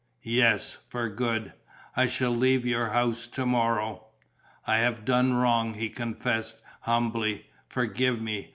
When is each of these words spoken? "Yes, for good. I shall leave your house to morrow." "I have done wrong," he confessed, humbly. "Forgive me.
"Yes, 0.23 0.79
for 0.89 1.09
good. 1.09 1.53
I 1.95 2.07
shall 2.07 2.31
leave 2.35 2.65
your 2.65 2.89
house 2.89 3.27
to 3.27 3.45
morrow." 3.45 4.07
"I 4.65 4.77
have 4.77 5.05
done 5.05 5.33
wrong," 5.35 5.75
he 5.75 5.89
confessed, 5.91 6.59
humbly. 6.79 7.51
"Forgive 7.69 8.19
me. 8.19 8.49